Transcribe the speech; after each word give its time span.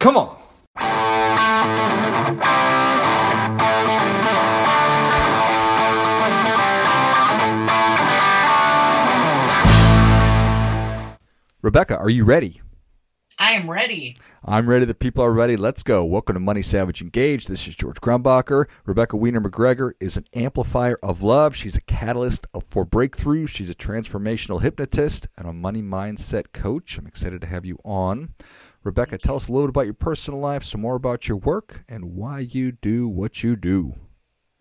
Come 0.00 0.16
on. 0.16 0.34
Rebecca, 11.60 11.98
are 11.98 12.08
you 12.08 12.24
ready? 12.24 12.62
I 13.38 13.52
am 13.52 13.70
ready. 13.70 14.16
I'm 14.42 14.66
ready. 14.66 14.86
The 14.86 14.94
people 14.94 15.22
are 15.22 15.34
ready. 15.34 15.58
Let's 15.58 15.82
go. 15.82 16.02
Welcome 16.02 16.32
to 16.32 16.40
Money 16.40 16.62
Savage 16.62 17.02
Engaged. 17.02 17.48
This 17.48 17.68
is 17.68 17.76
George 17.76 18.00
Grombacher. 18.00 18.64
Rebecca 18.86 19.18
Wiener 19.18 19.42
McGregor 19.42 19.92
is 20.00 20.16
an 20.16 20.24
amplifier 20.34 20.98
of 21.02 21.22
love. 21.22 21.54
She's 21.54 21.76
a 21.76 21.82
catalyst 21.82 22.46
for 22.70 22.86
breakthrough. 22.86 23.46
She's 23.46 23.68
a 23.68 23.74
transformational 23.74 24.62
hypnotist 24.62 25.28
and 25.36 25.46
a 25.46 25.52
money 25.52 25.82
mindset 25.82 26.54
coach. 26.54 26.96
I'm 26.96 27.06
excited 27.06 27.42
to 27.42 27.46
have 27.46 27.66
you 27.66 27.78
on. 27.84 28.32
Rebecca, 28.82 29.18
tell 29.18 29.36
us 29.36 29.48
a 29.48 29.52
little 29.52 29.66
bit 29.66 29.70
about 29.70 29.84
your 29.84 29.94
personal 29.94 30.40
life, 30.40 30.64
some 30.64 30.80
more 30.80 30.96
about 30.96 31.28
your 31.28 31.36
work, 31.36 31.84
and 31.88 32.14
why 32.16 32.38
you 32.40 32.72
do 32.72 33.08
what 33.08 33.42
you 33.42 33.54
do. 33.54 33.94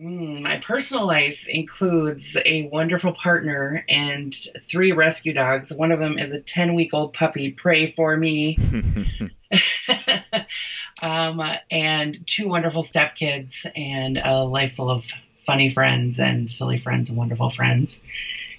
Mm, 0.01 0.41
my 0.41 0.57
personal 0.57 1.05
life 1.05 1.45
includes 1.47 2.37
a 2.45 2.69
wonderful 2.71 3.13
partner 3.13 3.83
and 3.89 4.33
three 4.63 4.91
rescue 4.91 5.33
dogs. 5.33 5.71
One 5.71 5.91
of 5.91 5.99
them 5.99 6.17
is 6.17 6.33
a 6.33 6.39
10 6.39 6.73
week 6.73 6.93
old 6.93 7.13
puppy. 7.13 7.51
Pray 7.51 7.91
for 7.91 8.15
me. 8.15 8.57
um, 11.01 11.41
and 11.71 12.27
two 12.27 12.47
wonderful 12.47 12.83
stepkids, 12.83 13.65
and 13.75 14.17
a 14.17 14.43
life 14.43 14.75
full 14.75 14.89
of 14.89 15.11
funny 15.45 15.69
friends 15.69 16.19
and 16.19 16.49
silly 16.49 16.77
friends 16.77 17.09
and 17.09 17.17
wonderful 17.17 17.49
friends. 17.49 17.99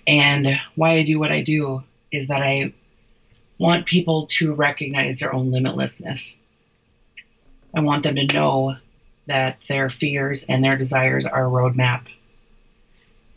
And 0.06 0.60
why 0.74 0.95
I 0.95 1.04
do 1.04 1.18
what 1.18 1.30
I 1.30 1.42
do 1.42 1.84
is 2.10 2.29
that 2.29 2.42
I 2.42 2.73
want 3.60 3.84
people 3.84 4.27
to 4.27 4.55
recognize 4.55 5.20
their 5.20 5.34
own 5.34 5.50
limitlessness. 5.50 6.34
I 7.77 7.80
want 7.80 8.02
them 8.02 8.16
to 8.16 8.24
know 8.24 8.77
that 9.27 9.59
their 9.68 9.91
fears 9.91 10.45
and 10.45 10.64
their 10.64 10.79
desires 10.79 11.26
are 11.26 11.46
a 11.46 11.51
roadmap 11.51 12.09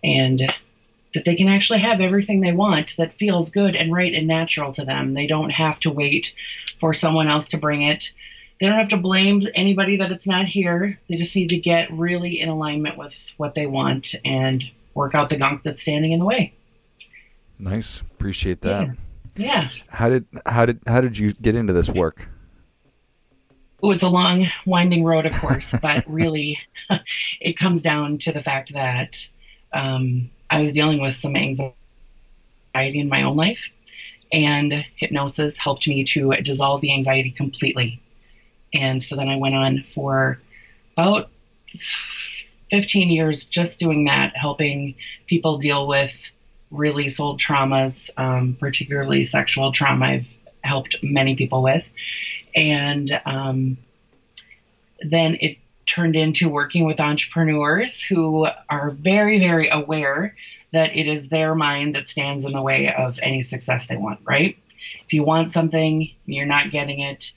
and 0.01 0.39
that 1.13 1.25
they 1.25 1.35
can 1.35 1.49
actually 1.49 1.79
have 1.79 1.99
everything 1.99 2.39
they 2.39 2.53
want 2.53 2.95
that 2.95 3.11
feels 3.11 3.51
good 3.51 3.75
and 3.75 3.91
right 3.91 4.13
and 4.13 4.25
natural 4.25 4.71
to 4.71 4.85
them. 4.85 5.13
They 5.13 5.27
don't 5.27 5.51
have 5.51 5.77
to 5.81 5.91
wait 5.91 6.33
for 6.79 6.93
someone 6.93 7.27
else 7.27 7.49
to 7.49 7.57
bring 7.57 7.81
it. 7.81 8.13
They 8.61 8.67
don't 8.67 8.79
have 8.79 8.89
to 8.89 8.97
blame 8.97 9.45
anybody 9.55 9.97
that 9.97 10.13
it's 10.13 10.25
not 10.25 10.47
here. 10.47 10.97
They 11.09 11.17
just 11.17 11.35
need 11.35 11.49
to 11.49 11.57
get 11.57 11.91
really 11.91 12.39
in 12.39 12.47
alignment 12.47 12.97
with 12.97 13.33
what 13.35 13.55
they 13.55 13.67
want 13.67 14.15
and 14.23 14.63
work 14.93 15.15
out 15.15 15.27
the 15.27 15.35
gunk 15.35 15.63
that's 15.63 15.81
standing 15.81 16.13
in 16.13 16.19
the 16.19 16.25
way. 16.25 16.53
Nice. 17.59 17.99
Appreciate 17.99 18.61
that. 18.61 18.87
Yeah. 18.87 18.93
Yeah. 19.35 19.67
How 19.89 20.09
did 20.09 20.25
how 20.45 20.65
did 20.65 20.79
how 20.87 21.01
did 21.01 21.17
you 21.17 21.33
get 21.33 21.55
into 21.55 21.73
this 21.73 21.89
work? 21.89 22.29
Oh, 23.81 23.91
it's 23.91 24.03
a 24.03 24.09
long, 24.09 24.45
winding 24.65 25.03
road, 25.03 25.25
of 25.25 25.33
course, 25.33 25.73
but 25.81 26.05
really, 26.07 26.57
it 27.41 27.57
comes 27.57 27.81
down 27.81 28.17
to 28.19 28.31
the 28.31 28.41
fact 28.41 28.71
that 28.73 29.27
um, 29.73 30.29
I 30.49 30.61
was 30.61 30.71
dealing 30.71 31.01
with 31.01 31.13
some 31.13 31.35
anxiety 31.35 31.73
in 32.73 33.09
my 33.09 33.23
own 33.23 33.35
life, 33.35 33.69
and 34.31 34.85
hypnosis 34.95 35.57
helped 35.57 35.87
me 35.87 36.05
to 36.05 36.33
dissolve 36.41 36.79
the 36.79 36.93
anxiety 36.93 37.31
completely. 37.31 38.01
And 38.73 39.03
so 39.03 39.15
then 39.15 39.27
I 39.27 39.35
went 39.35 39.55
on 39.55 39.83
for 39.93 40.39
about 40.93 41.29
15 42.71 43.09
years 43.09 43.45
just 43.45 43.79
doing 43.79 44.05
that, 44.05 44.35
helping 44.35 44.95
people 45.27 45.57
deal 45.57 45.87
with 45.87 46.15
release 46.73 47.19
old 47.19 47.39
traumas, 47.39 48.09
um, 48.17 48.57
particularly 48.59 49.23
sexual 49.23 49.71
trauma. 49.71 50.05
I've 50.05 50.35
helped 50.63 50.95
many 51.01 51.35
people 51.35 51.61
with. 51.61 51.89
And 52.55 53.19
um, 53.25 53.77
then 55.01 55.37
it 55.39 55.57
turned 55.85 56.15
into 56.15 56.49
working 56.49 56.85
with 56.85 56.99
entrepreneurs 56.99 58.01
who 58.01 58.47
are 58.69 58.91
very, 58.91 59.37
very 59.39 59.69
aware 59.69 60.35
that 60.71 60.95
it 60.95 61.07
is 61.07 61.29
their 61.29 61.53
mind 61.53 61.95
that 61.95 62.09
stands 62.09 62.45
in 62.45 62.53
the 62.53 62.61
way 62.61 62.91
of 62.91 63.19
any 63.21 63.41
success 63.41 63.87
they 63.87 63.97
want, 63.97 64.19
right? 64.23 64.57
If 65.05 65.13
you 65.13 65.23
want 65.23 65.51
something, 65.51 66.09
you're 66.25 66.45
not 66.45 66.71
getting 66.71 66.99
it, 66.99 67.31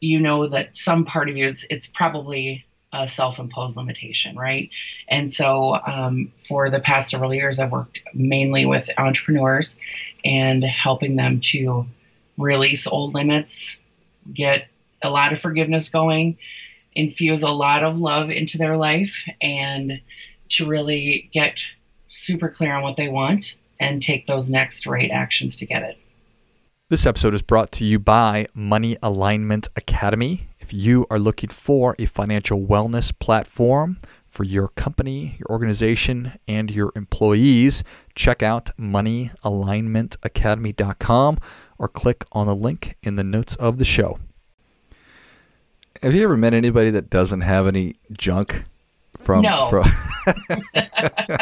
you 0.00 0.20
know 0.20 0.46
that 0.46 0.76
some 0.76 1.04
part 1.04 1.28
of 1.28 1.36
you, 1.36 1.48
it's, 1.48 1.64
it's 1.70 1.86
probably 1.86 2.64
a 2.94 3.08
self-imposed 3.08 3.76
limitation, 3.76 4.36
right? 4.36 4.70
And 5.08 5.32
so, 5.32 5.78
um, 5.86 6.32
for 6.48 6.70
the 6.70 6.80
past 6.80 7.10
several 7.10 7.34
years, 7.34 7.58
I've 7.58 7.72
worked 7.72 8.00
mainly 8.14 8.66
with 8.66 8.88
entrepreneurs 8.96 9.76
and 10.24 10.64
helping 10.64 11.16
them 11.16 11.40
to 11.40 11.86
release 12.38 12.86
old 12.86 13.14
limits, 13.14 13.76
get 14.32 14.68
a 15.02 15.10
lot 15.10 15.32
of 15.32 15.40
forgiveness 15.40 15.88
going, 15.88 16.38
infuse 16.94 17.42
a 17.42 17.48
lot 17.48 17.82
of 17.82 17.98
love 17.98 18.30
into 18.30 18.58
their 18.58 18.76
life, 18.76 19.24
and 19.40 20.00
to 20.50 20.66
really 20.66 21.28
get 21.32 21.60
super 22.08 22.48
clear 22.48 22.74
on 22.74 22.82
what 22.82 22.96
they 22.96 23.08
want 23.08 23.56
and 23.80 24.00
take 24.00 24.26
those 24.26 24.50
next 24.50 24.86
right 24.86 25.10
actions 25.10 25.56
to 25.56 25.66
get 25.66 25.82
it. 25.82 25.98
This 26.90 27.06
episode 27.06 27.34
is 27.34 27.42
brought 27.42 27.72
to 27.72 27.84
you 27.84 27.98
by 27.98 28.46
Money 28.54 28.96
Alignment 29.02 29.68
Academy. 29.74 30.48
If 30.64 30.72
you 30.72 31.06
are 31.10 31.18
looking 31.18 31.50
for 31.50 31.94
a 31.98 32.06
financial 32.06 32.58
wellness 32.58 33.12
platform 33.18 33.98
for 34.30 34.44
your 34.44 34.68
company, 34.68 35.36
your 35.38 35.48
organization, 35.50 36.38
and 36.48 36.70
your 36.70 36.90
employees, 36.96 37.84
check 38.14 38.42
out 38.42 38.70
moneyalignmentacademy.com 38.80 41.38
or 41.76 41.88
click 41.88 42.24
on 42.32 42.46
the 42.46 42.56
link 42.56 42.96
in 43.02 43.16
the 43.16 43.24
notes 43.24 43.56
of 43.56 43.76
the 43.76 43.84
show. 43.84 44.18
Have 46.02 46.14
you 46.14 46.24
ever 46.24 46.38
met 46.38 46.54
anybody 46.54 46.88
that 46.92 47.10
doesn't 47.10 47.42
have 47.42 47.66
any 47.66 47.96
junk 48.12 48.64
from 49.18 49.42
No. 49.42 49.68
from 49.68 49.84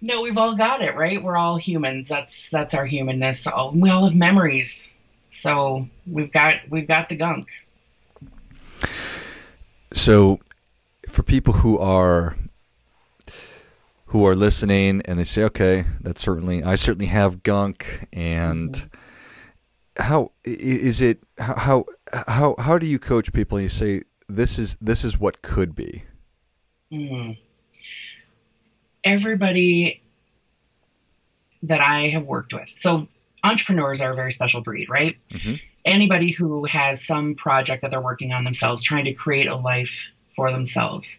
No, 0.00 0.20
we've 0.20 0.38
all 0.38 0.54
got 0.54 0.80
it, 0.80 0.94
right? 0.94 1.20
We're 1.20 1.36
all 1.36 1.56
humans. 1.56 2.08
That's 2.08 2.50
that's 2.50 2.72
our 2.72 2.86
humanness. 2.86 3.48
Oh, 3.52 3.72
We 3.74 3.90
all 3.90 4.04
have 4.04 4.14
memories, 4.14 4.86
so 5.28 5.88
we've 6.06 6.30
got 6.30 6.54
we've 6.70 6.86
got 6.86 7.08
the 7.08 7.16
gunk. 7.16 7.48
So 9.92 10.38
for 11.08 11.22
people 11.22 11.52
who 11.54 11.78
are 11.78 12.36
who 14.06 14.26
are 14.26 14.34
listening 14.34 15.02
and 15.04 15.18
they 15.18 15.24
say 15.24 15.42
okay 15.42 15.84
that's 16.00 16.22
certainly 16.22 16.62
i 16.62 16.74
certainly 16.74 17.06
have 17.06 17.42
gunk 17.42 18.06
and 18.12 18.88
how 19.96 20.30
is 20.44 21.00
it 21.00 21.22
how 21.38 21.84
how 22.28 22.54
how 22.58 22.78
do 22.78 22.86
you 22.86 22.98
coach 22.98 23.32
people 23.32 23.58
and 23.58 23.64
you 23.64 23.68
say 23.68 24.00
this 24.28 24.58
is 24.58 24.76
this 24.80 25.04
is 25.04 25.18
what 25.18 25.42
could 25.42 25.74
be 25.74 26.04
Mm. 26.92 27.38
Everybody 29.04 30.02
that 31.62 31.80
I 31.80 32.08
have 32.08 32.24
worked 32.24 32.52
with, 32.52 32.68
so 32.68 33.06
entrepreneurs 33.44 34.00
are 34.00 34.10
a 34.10 34.14
very 34.14 34.32
special 34.32 34.60
breed, 34.60 34.88
right? 34.88 35.16
Mhm. 35.30 35.60
Anybody 35.84 36.30
who 36.30 36.64
has 36.64 37.04
some 37.04 37.34
project 37.34 37.82
that 37.82 37.90
they're 37.90 38.00
working 38.00 38.32
on 38.32 38.44
themselves, 38.44 38.82
trying 38.82 39.04
to 39.04 39.14
create 39.14 39.46
a 39.46 39.56
life 39.56 40.06
for 40.36 40.50
themselves, 40.50 41.18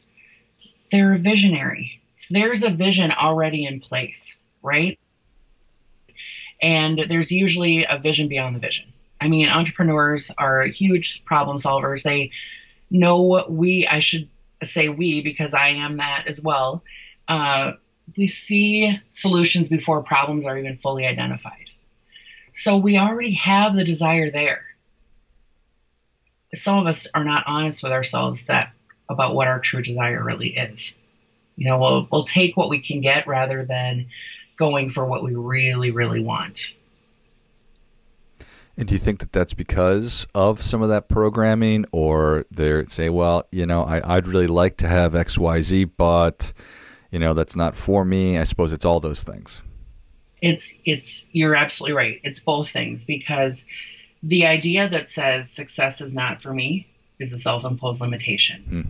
they're 0.92 1.14
a 1.14 1.18
visionary. 1.18 2.02
So 2.16 2.34
there's 2.34 2.64
a 2.64 2.70
vision 2.70 3.12
already 3.12 3.66
in 3.66 3.80
place, 3.80 4.38
right? 4.62 5.00
And 6.62 7.06
there's 7.08 7.32
usually 7.32 7.86
a 7.86 7.98
vision 7.98 8.28
beyond 8.28 8.56
the 8.56 8.60
vision. 8.60 8.92
I 9.20 9.28
mean, 9.28 9.48
entrepreneurs 9.50 10.32
are 10.38 10.64
huge 10.64 11.26
problem 11.26 11.58
solvers. 11.58 12.04
They 12.04 12.32
know 12.92 13.22
what 13.22 13.52
we, 13.52 13.88
I 13.88 14.00
should 14.00 14.30
say 14.64 14.90
we 14.90 15.22
because 15.22 15.54
I 15.54 15.70
am 15.70 15.98
that 15.98 16.26
as 16.28 16.42
well. 16.42 16.84
Uh, 17.28 17.74
we 18.18 18.28
see 18.28 19.00
solutions 19.12 19.70
before 19.70 20.04
problems 20.04 20.46
are 20.46 20.58
even 20.58 20.78
fully 20.78 21.06
identified. 21.06 21.71
So 22.54 22.78
we 22.78 22.98
already 22.98 23.34
have 23.34 23.76
the 23.76 23.84
desire 23.84 24.30
there. 24.30 24.64
Some 26.54 26.78
of 26.78 26.88
us 26.88 27.08
are 27.14 27.24
not 27.24 27.44
honest 27.48 27.82
with 27.82 27.92
ourselves 27.92 28.46
that 28.46 28.74
about 29.10 29.36
what 29.36 29.48
our 29.48 29.60
true 29.60 29.82
desire 29.82 30.24
really 30.24 30.50
is. 30.50 30.94
You 31.56 31.68
know, 31.68 31.80
we'll 31.80 32.08
we'll 32.12 32.24
take 32.24 32.58
what 32.58 32.70
we 32.70 32.80
can 32.80 33.02
get 33.02 33.28
rather 33.28 33.64
than 33.64 34.08
going 34.58 34.90
for 34.90 35.06
what 35.06 35.24
we 35.24 35.34
really, 35.36 35.92
really 35.92 36.24
want. 36.24 36.74
and 38.78 38.88
do 38.88 38.96
you 38.96 39.00
think 39.00 39.20
that 39.20 39.32
that's 39.32 39.54
because 39.54 40.26
of 40.34 40.62
some 40.62 40.82
of 40.82 40.90
that 40.90 41.10
programming 41.10 41.86
or 41.92 42.46
they 42.52 42.86
say 42.88 43.10
well 43.10 43.46
you 43.52 43.66
know 43.66 43.84
I, 43.84 44.16
i'd 44.16 44.28
really 44.28 44.48
like 44.48 44.78
to 44.78 44.88
have 44.88 45.14
xyz 45.14 45.90
but 45.98 46.54
you 47.12 47.20
know 47.20 47.34
that's 47.34 47.56
not 47.56 47.76
for 47.76 48.04
me 48.06 48.38
i 48.40 48.44
suppose 48.44 48.74
it's 48.74 48.86
all 48.86 49.00
those 49.00 49.24
things 49.24 49.62
It's 50.42 50.74
it's 50.86 51.28
you're 51.32 51.56
absolutely 51.56 51.96
right. 51.96 52.20
It's 52.24 52.40
both 52.40 52.70
things 52.70 53.06
because 53.06 53.64
the 54.24 54.46
idea 54.46 54.88
that 54.90 55.10
says 55.10 55.50
success 55.50 56.02
is 56.02 56.14
not 56.16 56.42
for 56.42 56.54
me 56.54 56.88
is 57.20 57.34
a 57.34 57.38
self-imposed 57.38 58.02
limitation. 58.02 58.62
Hmm. 58.64 58.82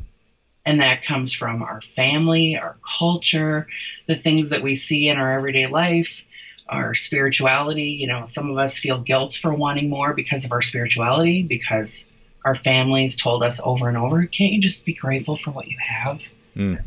And 0.66 0.80
that 0.80 1.04
comes 1.04 1.34
from 1.34 1.64
our 1.64 1.82
family, 1.82 2.56
our 2.56 2.78
culture, 3.00 3.68
the 4.08 4.16
things 4.16 4.50
that 4.50 4.62
we 4.62 4.76
see 4.76 5.10
in 5.10 5.18
our 5.18 5.34
everyday 5.34 5.68
life, 5.68 6.24
our 6.70 6.94
spirituality. 6.94 7.90
You 7.90 8.08
know, 8.08 8.24
some 8.24 8.50
of 8.50 8.58
us 8.58 8.78
feel 8.78 9.00
guilt 9.00 9.34
for 9.34 9.54
wanting 9.54 9.90
more 9.90 10.14
because 10.14 10.46
of 10.46 10.52
our 10.52 10.62
spirituality, 10.62 11.42
because 11.42 12.06
our 12.46 12.56
families 12.56 13.16
told 13.16 13.44
us 13.44 13.60
over 13.64 13.88
and 13.88 13.98
over, 13.98 14.26
can't 14.26 14.54
you 14.54 14.62
just 14.62 14.86
be 14.86 14.94
grateful 14.94 15.36
for 15.36 15.52
what 15.52 15.68
you 15.68 15.78
have? 15.80 16.22
Mm. 16.56 16.84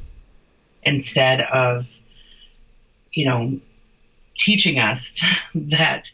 Instead 0.84 1.40
of, 1.42 1.86
you 3.12 3.24
know, 3.24 3.58
teaching 4.36 4.78
us 4.78 5.22
that 5.54 6.10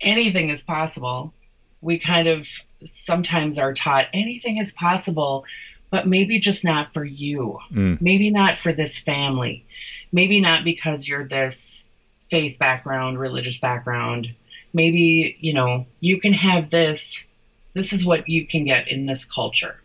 anything 0.00 0.50
is 0.50 0.62
possible, 0.62 1.32
we 1.80 1.98
kind 1.98 2.28
of 2.28 2.48
sometimes 2.84 3.58
are 3.58 3.72
taught 3.72 4.06
anything 4.12 4.58
is 4.58 4.72
possible, 4.72 5.44
but 5.90 6.06
maybe 6.06 6.38
just 6.38 6.64
not 6.64 6.92
for 6.92 7.04
you. 7.04 7.58
Mm. 7.72 8.00
Maybe 8.00 8.30
not 8.30 8.58
for 8.58 8.72
this 8.72 8.98
family. 8.98 9.64
Maybe 10.12 10.40
not 10.40 10.64
because 10.64 11.06
you're 11.08 11.26
this 11.26 11.84
faith 12.30 12.58
background, 12.58 13.18
religious 13.18 13.58
background. 13.58 14.28
Maybe, 14.72 15.36
you 15.40 15.52
know, 15.52 15.86
you 16.00 16.20
can 16.20 16.32
have 16.32 16.70
this. 16.70 17.26
This 17.74 17.92
is 17.92 18.04
what 18.04 18.28
you 18.28 18.46
can 18.46 18.64
get 18.64 18.88
in 18.88 19.06
this 19.06 19.24
culture. 19.24 19.80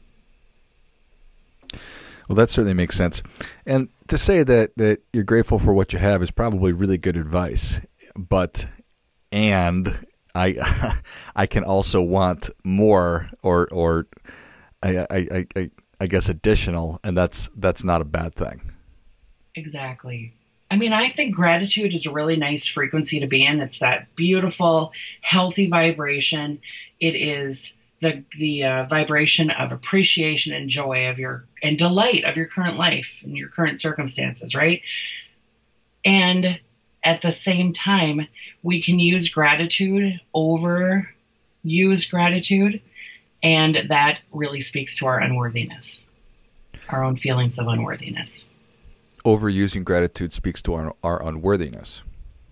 Well, 2.30 2.36
that 2.36 2.52
certainly 2.52 2.76
makes 2.76 2.96
sense. 2.96 3.24
And 3.66 3.90
to 4.08 4.18
say 4.18 4.44
that, 4.44 4.78
that 4.78 5.02
you're 5.12 5.24
grateful 5.24 5.58
for 5.58 5.74
what 5.74 5.94
you 5.94 6.00
have 6.00 6.22
is 6.22 6.30
probably 6.30 6.72
really 6.72 7.00
good 7.00 7.18
advice. 7.18 7.82
But, 8.16 8.68
and 9.32 10.06
I, 10.36 10.96
I 11.36 11.48
can 11.48 11.64
also 11.64 12.04
want 12.04 12.52
more 12.64 13.32
or, 13.42 13.68
or 13.72 14.06
I, 14.84 15.08
I, 15.10 15.46
I, 15.56 15.72
I 16.00 16.08
guess 16.08 16.30
additional, 16.30 17.00
and 17.04 17.18
that's, 17.18 17.50
that's 17.56 17.84
not 17.84 18.00
a 18.00 18.06
bad 18.06 18.36
thing. 18.36 18.74
Exactly. 19.56 20.32
I 20.70 20.78
mean, 20.78 20.94
I 20.94 21.10
think 21.10 21.36
gratitude 21.36 21.96
is 21.96 22.06
a 22.06 22.12
really 22.12 22.36
nice 22.36 22.68
frequency 22.68 23.22
to 23.22 23.28
be 23.28 23.44
in. 23.44 23.60
It's 23.60 23.80
that 23.80 24.16
beautiful, 24.16 24.94
healthy 25.22 25.68
vibration. 25.68 26.62
It 27.00 27.16
is 27.16 27.74
the 28.02 28.24
the 28.38 28.64
uh, 28.64 28.86
vibration 28.86 29.52
of 29.52 29.72
appreciation 29.72 30.54
and 30.54 30.70
joy 30.70 31.10
of 31.10 31.20
your 31.20 31.46
and 31.62 31.78
delight 31.78 32.24
of 32.24 32.38
your 32.38 32.46
current 32.46 32.78
life 32.78 33.20
and 33.24 33.38
your 33.38 33.50
current 33.50 33.80
circumstances, 33.80 34.56
right? 34.56 34.82
And 36.06 36.60
at 37.04 37.22
the 37.22 37.32
same 37.32 37.74
time, 37.74 38.28
we 38.64 38.82
can 38.82 39.00
use 39.00 39.30
gratitude 39.30 40.20
over 40.34 41.10
use 41.64 42.06
gratitude, 42.06 42.82
and 43.44 43.86
that 43.90 44.20
really 44.32 44.62
speaks 44.62 44.98
to 44.98 45.08
our 45.08 45.20
unworthiness, 45.20 46.00
our 46.90 47.04
own 47.04 47.18
feelings 47.18 47.60
of 47.60 47.68
unworthiness. 47.68 48.46
Overusing 49.26 49.84
gratitude 49.84 50.32
speaks 50.34 50.62
to 50.64 50.74
our, 50.74 50.96
our 51.04 51.22
unworthiness 51.28 52.04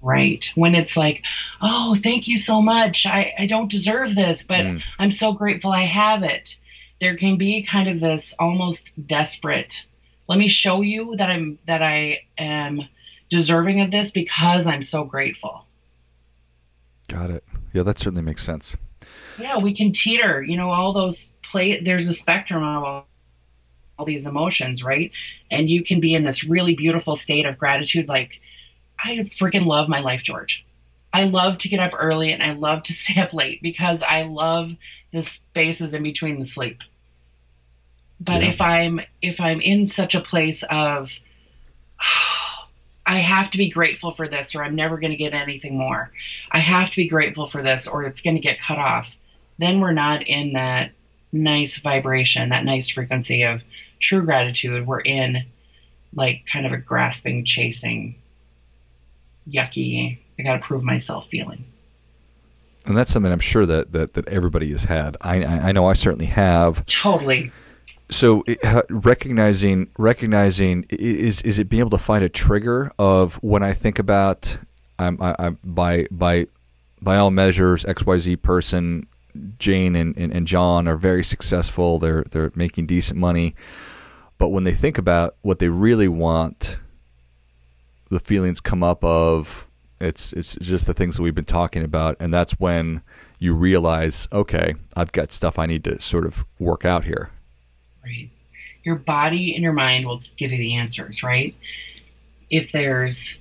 right. 0.01 0.49
When 0.55 0.75
it's 0.75 0.97
like 0.97 1.23
oh 1.61 1.95
thank 2.01 2.27
you 2.27 2.37
so 2.37 2.61
much. 2.61 3.05
I, 3.05 3.33
I 3.37 3.45
don't 3.45 3.69
deserve 3.71 4.15
this 4.15 4.43
but 4.43 4.61
mm. 4.61 4.81
i'm 4.99 5.11
so 5.11 5.33
grateful 5.33 5.71
i 5.71 5.83
have 5.83 6.23
it. 6.23 6.57
There 6.99 7.15
can 7.15 7.37
be 7.37 7.63
kind 7.63 7.89
of 7.89 7.99
this 7.99 8.33
almost 8.39 8.91
desperate 9.07 9.85
let 10.27 10.37
me 10.37 10.47
show 10.47 10.81
you 10.81 11.15
that 11.17 11.29
i'm 11.29 11.57
that 11.65 11.81
i 11.81 12.21
am 12.37 12.81
deserving 13.29 13.81
of 13.81 13.91
this 13.91 14.11
because 14.11 14.67
i'm 14.67 14.81
so 14.81 15.03
grateful. 15.03 15.65
Got 17.09 17.31
it. 17.31 17.43
Yeah 17.73 17.83
that 17.83 17.97
certainly 17.97 18.23
makes 18.23 18.43
sense. 18.43 18.75
Yeah 19.39 19.57
we 19.57 19.75
can 19.75 19.91
teeter 19.91 20.41
you 20.41 20.57
know 20.57 20.71
all 20.71 20.93
those 20.93 21.29
play 21.43 21.79
there's 21.81 22.07
a 22.07 22.13
spectrum 22.13 22.63
of 22.63 22.83
all, 22.83 23.07
all 23.97 24.05
these 24.05 24.25
emotions 24.25 24.83
right? 24.83 25.11
And 25.49 25.69
you 25.69 25.83
can 25.83 25.99
be 25.99 26.13
in 26.13 26.23
this 26.23 26.43
really 26.43 26.75
beautiful 26.75 27.15
state 27.15 27.45
of 27.45 27.57
gratitude 27.57 28.07
like 28.07 28.41
I 28.99 29.17
freaking 29.17 29.65
love 29.65 29.89
my 29.89 29.99
life, 29.99 30.23
George. 30.23 30.65
I 31.13 31.23
love 31.23 31.57
to 31.59 31.69
get 31.69 31.79
up 31.79 31.93
early 31.97 32.31
and 32.31 32.43
I 32.43 32.51
love 32.51 32.83
to 32.83 32.93
stay 33.01 33.19
up 33.21 33.33
late 33.33 33.61
because 33.61 34.03
I 34.03 34.23
love 34.23 34.73
the 35.11 35.23
spaces 35.23 35.93
in 35.93 36.03
between 36.03 36.39
the 36.39 36.45
sleep. 36.45 36.81
But 38.19 38.41
yeah. 38.41 38.49
if 38.49 38.61
I'm 38.61 39.01
if 39.21 39.39
I'm 39.39 39.61
in 39.61 39.87
such 39.87 40.15
a 40.15 40.21
place 40.21 40.63
of 40.69 41.11
I 43.05 43.17
have 43.19 43.51
to 43.51 43.57
be 43.57 43.69
grateful 43.69 44.11
for 44.11 44.27
this 44.27 44.53
or 44.53 44.63
I'm 44.63 44.75
never 44.75 44.97
going 44.97 45.11
to 45.11 45.17
get 45.17 45.33
anything 45.33 45.77
more. 45.77 46.11
I 46.51 46.59
have 46.59 46.89
to 46.89 46.95
be 46.95 47.07
grateful 47.07 47.47
for 47.47 47.63
this 47.63 47.87
or 47.87 48.03
it's 48.03 48.21
going 48.21 48.35
to 48.35 48.41
get 48.41 48.59
cut 48.59 48.77
off. 48.77 49.15
Then 49.59 49.79
we're 49.79 49.93
not 49.93 50.27
in 50.27 50.53
that 50.53 50.91
nice 51.31 51.77
vibration, 51.77 52.49
that 52.49 52.65
nice 52.65 52.89
frequency 52.89 53.43
of 53.43 53.61
true 53.99 54.23
gratitude. 54.23 54.85
We're 54.85 54.99
in 54.99 55.45
like 56.13 56.43
kind 56.51 56.65
of 56.65 56.73
a 56.73 56.77
grasping, 56.77 57.45
chasing 57.45 58.15
yucky, 59.49 60.17
I 60.37 60.41
got 60.43 60.61
to 60.61 60.67
prove 60.67 60.83
myself 60.83 61.27
feeling. 61.27 61.65
And 62.85 62.95
that's 62.95 63.11
something 63.11 63.31
I'm 63.31 63.39
sure 63.39 63.65
that, 63.65 63.91
that, 63.91 64.13
that 64.13 64.27
everybody 64.29 64.71
has 64.71 64.85
had. 64.85 65.17
I, 65.21 65.43
I 65.43 65.71
know 65.73 65.87
I 65.87 65.93
certainly 65.93 66.27
have. 66.27 66.85
Totally. 66.85 67.51
So 68.09 68.45
recognizing 68.89 69.89
recognizing 69.97 70.85
is 70.89 71.41
is 71.41 71.59
it 71.59 71.67
being 71.67 71.81
able 71.81 71.89
to 71.89 71.97
find 71.97 72.23
a 72.23 72.29
trigger 72.29 72.89
of 72.97 73.35
when 73.43 73.63
I 73.63 73.73
think 73.73 73.99
about 73.99 74.57
I'm 74.97 75.21
I, 75.21 75.35
am 75.39 75.59
by 75.61 76.07
by 76.09 76.47
by 77.01 77.17
all 77.17 77.31
measures 77.31 77.83
X 77.83 78.05
Y 78.05 78.17
Z 78.17 78.35
person 78.37 79.07
Jane 79.59 79.95
and, 79.97 80.17
and, 80.17 80.33
and 80.33 80.47
John 80.47 80.87
are 80.87 80.95
very 80.95 81.23
successful. 81.23 81.99
They're 81.99 82.23
they're 82.31 82.53
making 82.55 82.85
decent 82.85 83.19
money, 83.19 83.55
but 84.37 84.49
when 84.49 84.63
they 84.63 84.73
think 84.73 84.97
about 84.97 85.35
what 85.41 85.59
they 85.59 85.67
really 85.67 86.07
want 86.07 86.79
the 88.09 88.19
feelings 88.19 88.59
come 88.59 88.83
up 88.83 89.03
of 89.03 89.67
it's 89.99 90.33
it's 90.33 90.55
just 90.55 90.85
the 90.85 90.93
things 90.93 91.17
that 91.17 91.23
we've 91.23 91.35
been 91.35 91.45
talking 91.45 91.83
about, 91.83 92.17
and 92.19 92.33
that's 92.33 92.59
when 92.59 93.01
you 93.39 93.53
realize, 93.53 94.27
okay, 94.31 94.75
I've 94.95 95.11
got 95.11 95.31
stuff 95.31 95.59
I 95.59 95.65
need 95.65 95.83
to 95.85 95.99
sort 95.99 96.25
of 96.25 96.45
work 96.59 96.85
out 96.85 97.03
here. 97.03 97.31
Right. 98.03 98.29
Your 98.83 98.95
body 98.95 99.53
and 99.53 99.63
your 99.63 99.73
mind 99.73 100.05
will 100.05 100.21
give 100.37 100.51
you 100.51 100.57
the 100.57 100.75
answers, 100.75 101.23
right? 101.23 101.55
If 102.49 102.71
there's 102.71 103.37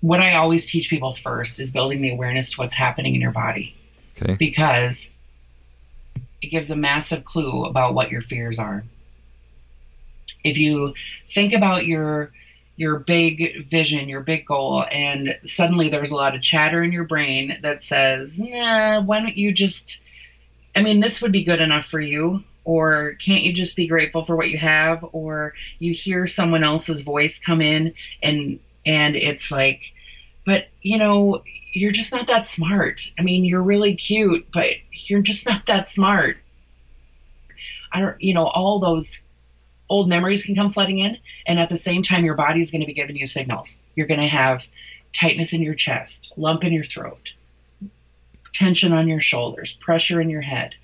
what 0.00 0.20
I 0.20 0.34
always 0.36 0.70
teach 0.70 0.88
people 0.88 1.12
first 1.12 1.58
is 1.58 1.70
building 1.70 2.00
the 2.00 2.10
awareness 2.10 2.52
to 2.52 2.60
what's 2.60 2.74
happening 2.74 3.14
in 3.14 3.20
your 3.20 3.32
body. 3.32 3.74
Okay. 4.20 4.36
Because 4.38 5.08
it 6.40 6.48
gives 6.48 6.70
a 6.70 6.76
massive 6.76 7.24
clue 7.24 7.64
about 7.64 7.94
what 7.94 8.10
your 8.10 8.20
fears 8.20 8.58
are. 8.58 8.84
If 10.44 10.56
you 10.56 10.94
think 11.28 11.52
about 11.52 11.86
your 11.86 12.30
your 12.78 13.00
big 13.00 13.66
vision, 13.68 14.08
your 14.08 14.20
big 14.20 14.46
goal, 14.46 14.82
mm. 14.82 14.94
and 14.94 15.36
suddenly 15.44 15.88
there's 15.88 16.12
a 16.12 16.16
lot 16.16 16.36
of 16.36 16.40
chatter 16.40 16.82
in 16.82 16.92
your 16.92 17.04
brain 17.04 17.58
that 17.60 17.82
says, 17.82 18.38
nah, 18.38 19.02
why 19.02 19.18
don't 19.18 19.36
you 19.36 19.52
just, 19.52 20.00
I 20.76 20.80
mean, 20.80 21.00
this 21.00 21.20
would 21.20 21.32
be 21.32 21.42
good 21.42 21.60
enough 21.60 21.84
for 21.84 22.00
you. 22.00 22.44
Or 22.64 23.14
can't 23.14 23.42
you 23.42 23.52
just 23.52 23.76
be 23.76 23.88
grateful 23.88 24.22
for 24.22 24.36
what 24.36 24.50
you 24.50 24.58
have? 24.58 25.04
Or 25.12 25.54
you 25.78 25.92
hear 25.92 26.26
someone 26.26 26.62
else's 26.62 27.00
voice 27.00 27.38
come 27.38 27.62
in 27.62 27.94
and 28.22 28.60
and 28.84 29.16
it's 29.16 29.50
like, 29.50 29.90
but 30.44 30.68
you 30.82 30.98
know, 30.98 31.42
you're 31.72 31.92
just 31.92 32.12
not 32.12 32.26
that 32.26 32.46
smart. 32.46 33.10
I 33.18 33.22
mean, 33.22 33.46
you're 33.46 33.62
really 33.62 33.96
cute, 33.96 34.46
but 34.52 34.66
you're 34.92 35.22
just 35.22 35.46
not 35.46 35.64
that 35.66 35.88
smart. 35.88 36.36
I 37.90 38.00
don't, 38.00 38.20
you 38.20 38.34
know, 38.34 38.46
all 38.46 38.78
those 38.78 39.18
old 39.88 40.08
memories 40.08 40.44
can 40.44 40.54
come 40.54 40.70
flooding 40.70 40.98
in 40.98 41.18
and 41.46 41.58
at 41.58 41.68
the 41.68 41.76
same 41.76 42.02
time 42.02 42.24
your 42.24 42.34
body 42.34 42.60
is 42.60 42.70
going 42.70 42.80
to 42.80 42.86
be 42.86 42.92
giving 42.92 43.16
you 43.16 43.26
signals. 43.26 43.78
You're 43.94 44.06
going 44.06 44.20
to 44.20 44.26
have 44.26 44.66
tightness 45.14 45.52
in 45.52 45.62
your 45.62 45.74
chest 45.74 46.32
lump 46.36 46.64
in 46.64 46.72
your 46.72 46.84
throat 46.84 47.32
tension 48.52 48.92
on 48.92 49.08
your 49.08 49.20
shoulders 49.20 49.72
pressure 49.72 50.20
in 50.20 50.28
your 50.28 50.42
head 50.42 50.74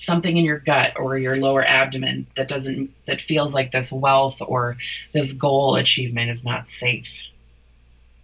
something 0.00 0.38
in 0.38 0.44
your 0.44 0.58
gut 0.58 0.98
or 0.98 1.18
your 1.18 1.36
lower 1.36 1.62
abdomen 1.62 2.26
that 2.34 2.48
doesn't 2.48 2.90
that 3.06 3.20
feels 3.20 3.52
like 3.52 3.70
this 3.70 3.92
wealth 3.92 4.40
or 4.40 4.78
this 5.12 5.34
goal 5.34 5.76
achievement 5.76 6.30
is 6.30 6.42
not 6.42 6.66
safe. 6.66 7.22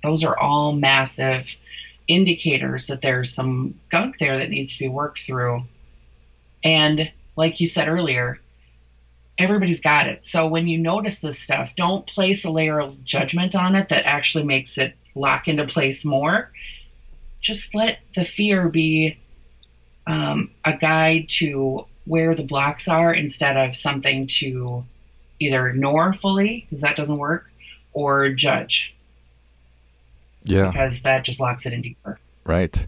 Those 0.03 0.25
are 0.25 0.39
all 0.39 0.73
massive 0.73 1.55
indicators 2.09 2.87
that 2.87 3.03
there's 3.03 3.35
some 3.35 3.79
gunk 3.91 4.19
there 4.19 4.39
that 4.39 4.49
needs 4.49 4.73
to 4.75 4.85
be 4.85 4.89
worked 4.89 5.21
through. 5.21 5.65
And 6.65 7.11
like 7.37 7.61
you 7.61 7.67
said 7.67 7.89
earlier 7.89 8.41
everybody's 9.39 9.81
got 9.81 10.09
it. 10.09 10.27
So 10.27 10.47
when 10.47 10.67
you 10.67 10.79
notice 10.79 11.19
this 11.19 11.39
stuff, 11.39 11.75
don't 11.77 12.07
place 12.07 12.45
a 12.45 12.51
layer 12.51 12.81
of 12.81 13.05
judgment 13.05 13.55
on 13.55 13.75
it 13.75 13.89
that 13.89 14.07
actually 14.07 14.45
makes 14.45 14.79
it 14.79 14.95
lock 15.15 15.49
into 15.49 15.67
place 15.67 16.05
more. 16.05 16.51
Just 17.41 17.75
let 17.75 17.99
the 18.15 18.25
fear 18.25 18.69
be 18.69 19.19
um, 20.07 20.51
a 20.65 20.77
guide 20.77 21.29
to 21.29 21.87
where 22.05 22.35
the 22.35 22.45
blocks 22.45 22.89
are 22.89 23.13
instead 23.13 23.57
of 23.57 23.75
something 23.77 24.27
to 24.27 24.85
either 25.39 25.69
ignore 25.69 26.13
fully, 26.13 26.63
because 26.65 26.81
that 26.81 26.97
doesn't 26.97 27.19
work, 27.19 27.51
or 27.93 28.31
judge. 28.31 28.95
Yeah. 30.45 30.71
Because 30.71 31.03
that 31.03 31.25
just 31.25 31.41
locks 31.41 31.67
it 31.67 31.73
in 31.73 31.83
deeper. 31.83 32.19
Right. 32.45 32.87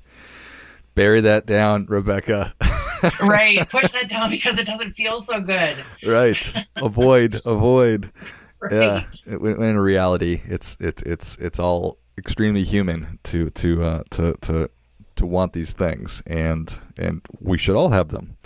Bury 0.95 1.21
that 1.23 1.47
down, 1.47 1.87
Rebecca. 1.87 2.55
right. 3.23 3.69
Push 3.69 3.93
that 3.93 4.09
down 4.09 4.31
because 4.31 4.59
it 4.59 4.67
doesn't 4.67 4.95
feel 4.95 5.21
so 5.21 5.41
good. 5.41 5.77
Right. 6.05 6.53
Avoid. 6.77 7.41
avoid. 7.45 8.13
Right. 8.61 8.73
Yeah. 8.73 9.37
When 9.37 9.63
in 9.63 9.79
reality, 9.79 10.43
it's 10.45 10.77
it's 10.81 11.01
it's 11.05 11.37
it's 11.37 11.61
all 11.61 11.97
extremely 12.19 12.65
human 12.65 13.21
to 13.23 13.51
to 13.51 13.85
uh, 13.85 14.03
to 14.11 14.35
to 14.41 14.69
to 15.15 15.27
want 15.27 15.53
these 15.53 15.73
things, 15.73 16.25
and 16.27 16.77
and 16.97 17.23
we 17.39 17.57
should 17.57 17.77
all 17.77 17.91
have 17.91 18.09
them. 18.09 18.37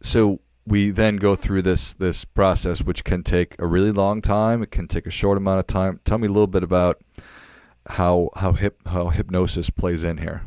So 0.00 0.38
we 0.64 0.90
then 0.90 1.16
go 1.16 1.34
through 1.34 1.62
this 1.62 1.94
this 1.94 2.24
process, 2.24 2.82
which 2.82 3.02
can 3.02 3.22
take 3.22 3.56
a 3.58 3.66
really 3.66 3.90
long 3.90 4.22
time. 4.22 4.62
It 4.62 4.70
can 4.70 4.86
take 4.86 5.06
a 5.06 5.10
short 5.10 5.38
amount 5.38 5.58
of 5.60 5.66
time. 5.66 6.00
Tell 6.04 6.18
me 6.18 6.28
a 6.28 6.30
little 6.30 6.46
bit 6.46 6.62
about 6.62 7.02
how 7.88 8.30
how 8.36 8.52
hip 8.52 8.80
how 8.86 9.08
hypnosis 9.08 9.70
plays 9.70 10.04
in 10.04 10.18
here. 10.18 10.44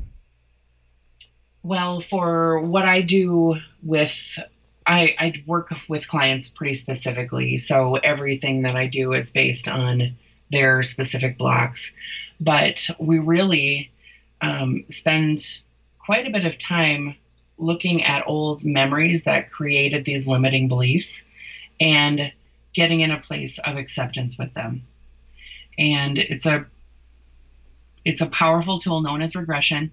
Well, 1.63 1.99
for 2.01 2.59
what 2.59 2.85
I 2.85 3.01
do 3.01 3.57
with 3.83 4.39
I, 4.85 5.15
I 5.19 5.43
work 5.45 5.71
with 5.87 6.07
clients 6.07 6.47
pretty 6.47 6.73
specifically, 6.73 7.57
so 7.57 7.95
everything 7.97 8.63
that 8.63 8.75
I 8.75 8.87
do 8.87 9.13
is 9.13 9.29
based 9.29 9.67
on 9.67 10.15
their 10.51 10.81
specific 10.81 11.37
blocks. 11.37 11.91
But 12.39 12.89
we 12.99 13.19
really 13.19 13.91
um, 14.41 14.83
spend 14.89 15.59
quite 15.99 16.25
a 16.25 16.31
bit 16.31 16.45
of 16.45 16.57
time 16.57 17.15
looking 17.59 18.03
at 18.03 18.23
old 18.25 18.63
memories 18.63 19.21
that 19.23 19.51
created 19.51 20.03
these 20.03 20.27
limiting 20.27 20.67
beliefs 20.67 21.21
and 21.79 22.31
getting 22.73 23.01
in 23.01 23.11
a 23.11 23.19
place 23.19 23.59
of 23.59 23.77
acceptance 23.77 24.37
with 24.37 24.51
them. 24.55 24.81
And 25.77 26.17
it's 26.17 26.47
a 26.47 26.65
it's 28.03 28.21
a 28.21 28.25
powerful 28.25 28.79
tool 28.79 29.01
known 29.01 29.21
as 29.21 29.35
regression. 29.35 29.91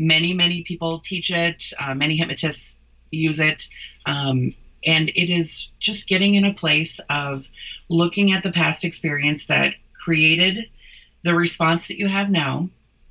Many 0.00 0.32
many 0.32 0.62
people 0.62 0.98
teach 1.00 1.30
it. 1.30 1.72
Uh, 1.78 1.94
many 1.94 2.16
hypnotists 2.16 2.78
use 3.10 3.38
it. 3.38 3.68
Um, 4.06 4.54
and 4.86 5.10
it 5.10 5.30
is 5.30 5.68
just 5.78 6.08
getting 6.08 6.34
in 6.34 6.44
a 6.44 6.54
place 6.54 6.98
of 7.10 7.46
looking 7.90 8.32
at 8.32 8.42
the 8.42 8.50
past 8.50 8.82
experience 8.82 9.44
that 9.46 9.74
created 9.92 10.66
the 11.22 11.34
response 11.34 11.86
that 11.88 11.98
you 11.98 12.08
have 12.08 12.30
now 12.30 12.68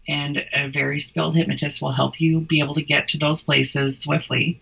and 0.08 0.44
a 0.54 0.68
very 0.68 1.00
skilled 1.00 1.36
hypnotist 1.36 1.80
will 1.80 1.92
help 1.92 2.20
you 2.20 2.40
be 2.42 2.60
able 2.60 2.74
to 2.74 2.82
get 2.82 3.08
to 3.10 3.20
those 3.20 3.44
places 3.44 4.00
swiftly. 4.00 4.60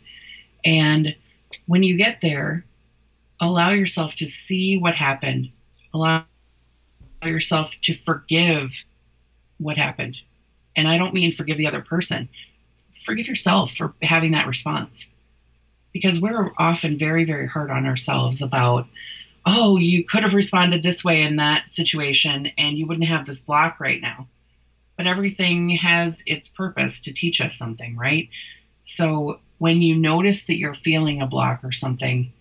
And 0.65 1.15
when 1.67 1.81
you 1.83 1.95
get 1.95 2.19
there, 2.21 2.65
allow 3.39 3.69
yourself 3.69 4.15
to 4.15 4.25
see 4.25 4.77
what 4.77 4.95
happened, 4.95 5.49
allow 5.93 6.25
yourself 7.23 7.73
to 7.83 7.93
forgive 7.93 8.83
what 9.59 9.77
happened. 9.77 10.19
And 10.77 10.87
I 10.87 10.97
don't 10.97 11.13
mean 11.13 11.33
forgive 11.33 11.57
the 11.57 11.67
other 11.67 11.81
person, 11.81 12.29
forgive 13.03 13.27
yourself 13.27 13.73
for 13.73 13.93
having 14.01 14.31
that 14.31 14.47
response. 14.47 15.05
Because 15.91 16.21
we're 16.21 16.51
often 16.57 16.97
very, 16.97 17.25
very 17.25 17.47
hard 17.47 17.71
on 17.71 17.85
ourselves 17.85 18.41
about, 18.41 18.87
oh, 19.45 19.77
you 19.77 20.05
could 20.05 20.23
have 20.23 20.35
responded 20.35 20.83
this 20.83 21.03
way 21.03 21.23
in 21.23 21.37
that 21.37 21.67
situation 21.67 22.51
and 22.57 22.77
you 22.77 22.85
wouldn't 22.85 23.07
have 23.07 23.25
this 23.25 23.39
block 23.39 23.79
right 23.79 24.01
now 24.01 24.27
but 24.97 25.07
everything 25.07 25.69
has 25.69 26.21
its 26.25 26.49
purpose 26.49 26.99
to 27.01 27.13
teach 27.13 27.39
us 27.39 27.55
something, 27.55 27.95
right? 27.95 28.27
So 28.83 29.39
when 29.59 29.81
you 29.81 29.95
notice 29.95 30.45
that 30.45 30.57
you're 30.57 30.73
feeling 30.73 31.21
a 31.21 31.27
block 31.27 31.63
or 31.63 31.71
something, 31.71 32.33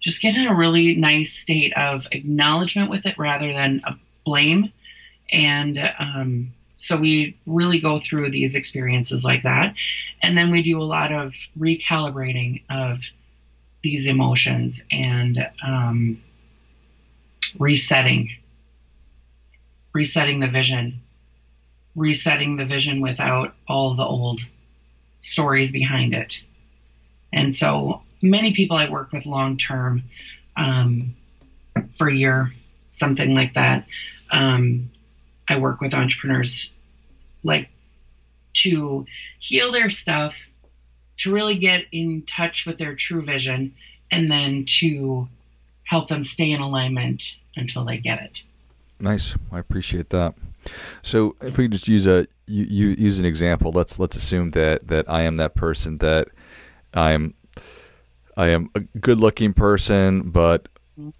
just 0.00 0.20
get 0.20 0.36
in 0.36 0.46
a 0.46 0.54
really 0.54 0.94
nice 0.94 1.32
state 1.32 1.72
of 1.76 2.06
acknowledgement 2.12 2.90
with 2.90 3.06
it 3.06 3.16
rather 3.16 3.52
than 3.52 3.80
a 3.84 3.94
blame. 4.24 4.72
And 5.30 5.78
um, 5.98 6.52
so 6.78 6.96
we 6.96 7.36
really 7.46 7.80
go 7.80 7.98
through 7.98 8.30
these 8.30 8.54
experiences 8.54 9.24
like 9.24 9.42
that. 9.42 9.74
And 10.22 10.38
then 10.38 10.50
we 10.50 10.62
do 10.62 10.80
a 10.80 10.82
lot 10.82 11.12
of 11.12 11.34
recalibrating 11.58 12.62
of 12.70 13.02
these 13.82 14.06
emotions 14.06 14.82
and 14.90 15.46
um, 15.64 16.22
resetting, 17.58 18.30
resetting 19.92 20.40
the 20.40 20.46
vision 20.46 21.00
resetting 21.98 22.56
the 22.56 22.64
vision 22.64 23.00
without 23.00 23.54
all 23.66 23.94
the 23.94 24.04
old 24.04 24.40
stories 25.20 25.72
behind 25.72 26.14
it. 26.14 26.40
And 27.32 27.54
so 27.54 28.02
many 28.22 28.54
people 28.54 28.76
I 28.76 28.88
work 28.88 29.12
with 29.12 29.26
long 29.26 29.56
term 29.56 30.04
um, 30.56 31.14
for 31.96 32.08
a 32.08 32.14
year, 32.14 32.52
something 32.92 33.34
like 33.34 33.54
that. 33.54 33.86
Um, 34.30 34.90
I 35.48 35.56
work 35.58 35.80
with 35.80 35.94
entrepreneurs 35.94 36.74
like 37.44 37.68
to 38.54 39.06
heal 39.38 39.72
their 39.72 39.90
stuff, 39.90 40.36
to 41.18 41.32
really 41.32 41.56
get 41.56 41.84
in 41.92 42.22
touch 42.22 42.66
with 42.66 42.78
their 42.78 42.94
true 42.94 43.22
vision, 43.22 43.74
and 44.10 44.30
then 44.30 44.64
to 44.64 45.28
help 45.84 46.08
them 46.08 46.22
stay 46.22 46.50
in 46.50 46.60
alignment 46.60 47.36
until 47.56 47.84
they 47.84 47.98
get 47.98 48.22
it. 48.22 48.42
Nice. 49.00 49.36
I 49.52 49.58
appreciate 49.58 50.10
that. 50.10 50.34
So 51.02 51.36
if 51.40 51.56
we 51.56 51.68
just 51.68 51.88
use 51.88 52.06
a 52.06 52.26
you, 52.46 52.64
you, 52.64 52.88
use 52.98 53.18
an 53.18 53.24
example, 53.24 53.72
let's 53.72 53.98
let's 53.98 54.16
assume 54.16 54.50
that 54.52 54.88
that 54.88 55.08
I 55.08 55.22
am 55.22 55.36
that 55.36 55.54
person 55.54 55.98
that 55.98 56.28
I 56.94 57.12
am 57.12 57.34
I 58.36 58.48
am 58.48 58.70
a 58.74 58.80
good 58.80 59.18
looking 59.18 59.52
person, 59.52 60.30
but 60.30 60.68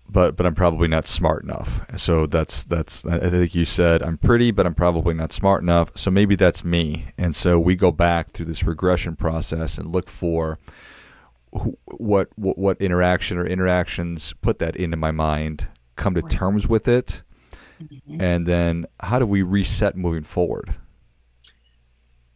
but 0.09 0.37
but 0.37 0.47
I'm 0.47 0.55
probably 0.55 0.89
not 0.89 1.07
smart 1.07 1.45
enough. 1.45 1.85
So 1.97 2.27
that's 2.27 2.65
that's 2.65 3.05
I 3.05 3.31
think 3.31 3.55
you 3.55 3.65
said 3.65 4.03
I'm 4.03 4.19
pretty, 4.19 4.51
but 4.51 4.67
I'm 4.67 4.75
probably 4.75 5.15
not 5.15 5.33
smart 5.33 5.63
enough. 5.63 5.93
So 5.95 6.11
maybe 6.11 6.37
that's 6.37 6.65
me. 6.65 7.07
And 7.17 7.35
so 7.35 7.59
we 7.59 7.77
go 7.77 7.91
back 7.91 8.31
through 8.31 8.47
this 8.47 8.65
regression 8.65 9.17
process 9.17 9.79
and 9.79 9.93
look 9.93 10.09
for 10.09 10.59
what 11.87 12.29
what, 12.37 12.59
what 12.59 12.83
interaction 12.83 13.39
or 13.39 13.47
interactions 13.47 14.35
put 14.43 14.59
that 14.59 14.77
into 14.77 14.97
my 14.97 15.11
mind, 15.11 15.67
come 15.97 16.15
to 16.15 16.23
terms 16.23 16.69
with 16.69 16.89
it, 16.89 17.23
Mm-hmm. 17.83 18.21
And 18.21 18.47
then 18.47 18.87
how 19.01 19.19
do 19.19 19.27
we 19.27 19.43
reset 19.43 19.97
moving 19.97 20.25
forward? 20.25 20.75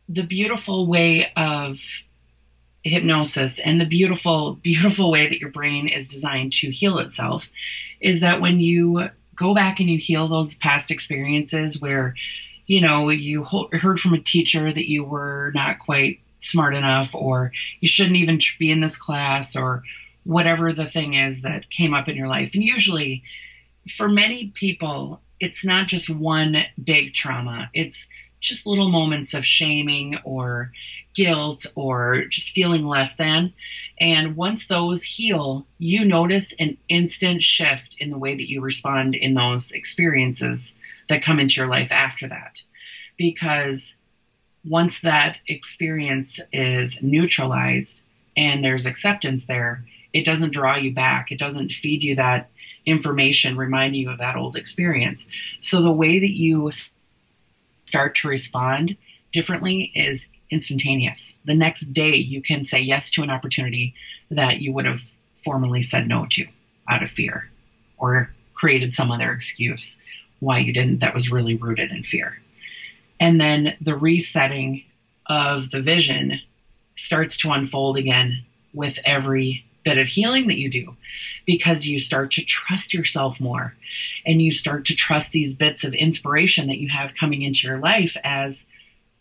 The 0.09 0.23
beautiful 0.23 0.87
way 0.87 1.33
of 1.37 1.79
hypnosis 2.85 3.59
and 3.61 3.81
the 3.81 3.87
beautiful, 3.87 4.55
beautiful 4.55 5.11
way 5.11 5.29
that 5.29 5.39
your 5.39 5.51
brain 5.51 5.89
is 5.89 6.09
designed 6.09 6.53
to 6.53 6.71
heal 6.71 6.99
itself 6.99 7.49
is 8.01 8.21
that 8.21 8.41
when 8.41 8.61
you 8.61 9.09
go 9.37 9.55
back 9.55 9.81
and 9.81 9.89
you 9.89 9.99
heal 9.99 10.29
those 10.29 10.55
past 10.57 10.91
experiences 10.91 11.81
where, 11.81 12.15
you 12.67 12.81
know, 12.81 13.09
you 13.09 13.45
heard 13.45 14.01
from 14.01 14.15
a 14.15 14.21
teacher 14.21 14.73
that 14.73 14.89
you 14.89 15.05
were 15.05 15.53
not 15.55 15.79
quite 15.79 16.21
smart 16.41 16.75
enough 16.75 17.15
or 17.15 17.53
you 17.81 17.89
shouldn't 17.89 18.17
even 18.17 18.39
be 18.59 18.71
in 18.71 18.81
this 18.81 18.97
class 18.97 19.55
or 19.55 19.83
whatever 20.25 20.73
the 20.73 20.87
thing 20.87 21.15
is 21.15 21.43
that 21.43 21.71
came 21.71 21.95
up 21.95 22.09
in 22.09 22.17
your 22.17 22.29
life. 22.29 22.55
And 22.55 22.62
usually, 22.62 23.23
for 23.89 24.09
many 24.09 24.49
people, 24.55 25.21
it's 25.41 25.65
not 25.65 25.89
just 25.89 26.09
one 26.11 26.65
big 26.83 27.15
trauma. 27.15 27.71
It's 27.75 28.07
just 28.43 28.67
little 28.67 28.91
moments 28.91 29.33
of 29.33 29.47
shaming 29.47 30.19
or 30.25 30.71
guilt 31.15 31.65
or 31.75 32.25
just 32.29 32.51
feeling 32.51 32.85
less 32.85 33.15
than. 33.15 33.53
And 34.01 34.37
once 34.37 34.67
those 34.67 35.03
heal, 35.03 35.67
you 35.79 36.05
notice 36.05 36.53
an 36.59 36.77
instant 36.89 37.41
shift 37.43 37.97
in 37.99 38.11
the 38.11 38.19
way 38.19 38.35
that 38.35 38.51
you 38.51 38.61
respond 38.61 39.15
in 39.15 39.35
those 39.35 39.71
experiences 39.71 40.75
that 41.09 41.23
come 41.23 41.39
into 41.39 41.61
your 41.61 41.69
life 41.69 41.93
after 41.93 42.27
that. 42.29 42.63
Because 43.17 43.95
once 44.65 45.01
that 45.01 45.39
experience 45.47 46.41
is 46.53 46.99
neutralized 47.01 48.03
and 48.37 48.65
there's 48.65 48.87
acceptance 48.87 49.45
there, 49.45 49.85
it 50.13 50.25
doesn't 50.25 50.53
draw 50.53 50.77
you 50.77 50.93
back. 50.93 51.31
It 51.31 51.39
doesn't 51.39 51.73
feed 51.73 52.03
you 52.03 52.17
that 52.17 52.49
information 52.87 53.57
reminding 53.57 54.01
you 54.01 54.11
of 54.11 54.19
that 54.19 54.37
old 54.37 54.57
experience. 54.57 55.27
So 55.61 55.81
the 55.81 55.93
way 55.93 56.19
that 56.19 56.33
you 56.33 56.71
start 57.93 58.15
to 58.15 58.27
respond 58.27 58.97
differently 59.33 59.93
is 59.95 60.27
instantaneous. 60.51 61.35
The 61.45 61.53
next 61.53 61.93
day, 61.93 62.15
you 62.17 62.41
can 62.41 62.65
say 62.65 62.81
yes 62.81 63.11
to 63.11 63.23
an 63.23 63.29
opportunity 63.29 63.93
that 64.31 64.63
you 64.63 64.73
would 64.73 64.87
have 64.87 65.03
formerly 65.45 65.83
said 65.83 66.09
no 66.09 66.25
to 66.31 66.47
out 66.89 67.03
of 67.03 67.11
fear 67.11 67.51
or 67.99 68.31
created 68.55 68.95
some 68.95 69.11
other 69.11 69.31
excuse 69.31 69.99
why 70.41 70.57
you 70.57 70.73
didn't 70.73 71.01
that 71.01 71.13
was 71.13 71.31
really 71.31 71.55
rooted 71.55 71.91
in 71.91 72.03
fear. 72.03 72.41
And 73.21 73.39
then 73.39 73.77
the 73.79 73.95
resetting 73.95 74.83
of 75.27 75.69
the 75.69 75.83
vision 75.83 76.41
starts 76.95 77.37
to 77.39 77.51
unfold 77.51 77.99
again 77.99 78.43
with 78.73 78.99
every 79.05 79.63
bit 79.85 79.99
of 79.99 80.09
healing 80.09 80.47
that 80.49 80.59
you 80.59 80.71
do 80.71 80.97
because 81.47 81.87
you 81.87 81.99
start 81.99 82.31
to 82.33 82.45
trust 82.45 82.95
yourself 82.95 83.41
more 83.41 83.75
and 84.27 84.41
you 84.41 84.53
start 84.53 84.85
to 84.87 84.95
trust 84.95 85.33
these 85.33 85.55
bits 85.55 85.85
of 85.85 85.95
inspiration 85.95 86.69
that 86.69 86.79
you 86.79 86.89
have 86.89 87.15
coming 87.15 87.43
into 87.43 87.67
your 87.67 87.79
life 87.79 88.17
as 88.25 88.65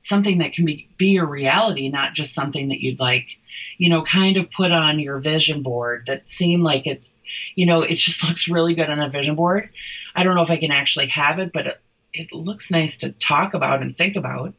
something 0.02 0.40
that 0.40 0.54
can 0.54 0.66
be, 0.66 0.88
be 0.98 1.08
your 1.08 1.26
reality, 1.26 1.88
not 1.90 2.14
just 2.14 2.34
something 2.34 2.70
that 2.70 2.82
you'd 2.82 3.00
like, 3.00 3.38
you 3.78 3.90
know, 3.90 4.04
kind 4.04 4.38
of 4.38 4.52
put 4.52 4.72
on 4.72 5.00
your 5.00 5.18
vision 5.18 5.62
board 5.62 6.04
that 6.08 6.30
seem 6.30 6.62
like 6.62 6.86
it, 6.86 7.08
you 7.56 7.66
know, 7.66 7.82
it 7.82 7.96
just 7.96 8.24
looks 8.28 8.48
really 8.48 8.74
good 8.74 8.90
on 8.90 9.00
a 9.00 9.10
vision 9.10 9.36
board. 9.36 9.70
I 10.16 10.24
don't 10.24 10.36
know 10.36 10.42
if 10.42 10.52
I 10.52 10.58
can 10.58 10.72
actually 10.72 11.08
have 11.08 11.40
it, 11.40 11.54
but 11.54 11.68
it, 11.68 11.82
it 12.14 12.32
looks 12.34 12.72
nice 12.72 12.98
to 12.98 13.12
talk 13.14 13.54
about 13.54 13.82
and 13.82 13.96
think 13.96 14.16
about. 14.16 14.54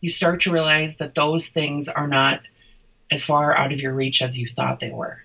You 0.00 0.10
start 0.10 0.42
to 0.42 0.52
realize 0.52 0.96
that 0.96 1.14
those 1.14 1.48
things 1.48 1.88
are 1.88 2.06
not 2.06 2.40
as 3.14 3.24
far 3.24 3.56
out 3.56 3.72
of 3.72 3.80
your 3.80 3.94
reach 3.94 4.20
as 4.20 4.36
you 4.36 4.46
thought 4.46 4.80
they 4.80 4.90
were. 4.90 5.22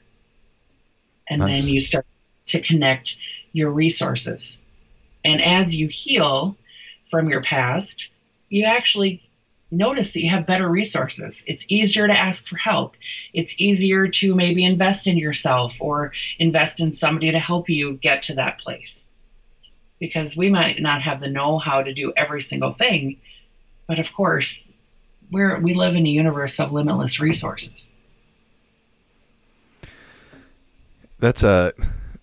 And 1.27 1.39
nice. 1.39 1.62
then 1.62 1.74
you 1.74 1.79
start 1.79 2.05
to 2.46 2.62
connect 2.62 3.17
your 3.51 3.72
resources. 3.72 4.60
And 5.25 5.41
as 5.41 5.75
you 5.75 5.88
heal 5.88 6.55
from 7.10 7.29
your 7.29 7.41
past, 7.41 8.10
you 8.50 8.63
actually 8.63 9.22
notice 9.72 10.13
that 10.13 10.22
you 10.22 10.29
have 10.29 10.46
better 10.46 10.69
resources. 10.69 11.43
It's 11.48 11.65
easier 11.67 12.08
to 12.08 12.17
ask 12.17 12.48
for 12.48 12.58
help. 12.58 12.96
It's 13.34 13.60
easier 13.60 14.08
to 14.08 14.36
maybe 14.36 14.63
invest 14.63 15.08
in 15.08 15.17
yourself 15.17 15.75
or 15.79 16.13
invest 16.38 16.79
in 16.79 16.91
somebody 16.91 17.31
to 17.31 17.39
help 17.39 17.69
you 17.69 17.93
get 17.93 18.22
to 18.24 18.36
that 18.36 18.60
place. 18.60 19.03
Because 20.00 20.38
we 20.38 20.50
might 20.50 20.81
not 20.81 21.01
have 21.01 21.19
the 21.19 21.29
know 21.29 21.58
how 21.58 21.81
to 21.84 21.93
do 21.93 22.13
every 22.15 22.41
single 22.41 22.72
thing, 22.72 23.17
but 23.88 24.00
of 24.00 24.13
course, 24.13 24.63
we're, 25.31 25.59
we 25.59 25.74
live 25.74 25.95
in 25.95 26.05
a 26.05 26.09
universe 26.09 26.59
of 26.59 26.71
limitless 26.71 27.19
resources. 27.19 27.89
That's 31.19 31.43
a 31.43 31.74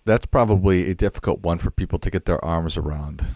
that's 0.07 0.25
probably 0.25 0.89
a 0.89 0.95
difficult 0.95 1.41
one 1.41 1.57
for 1.57 1.69
people 1.69 1.99
to 1.99 2.09
get 2.09 2.23
their 2.23 2.43
arms 2.43 2.77
around, 2.77 3.27